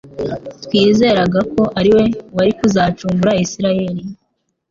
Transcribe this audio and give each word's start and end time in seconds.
«Twiringiraga 0.63 1.39
ko 1.53 1.61
ari 1.79 1.91
we 1.95 2.05
wari 2.35 2.51
kuzacungura 2.59 3.31
Isiraeli.» 3.43 4.03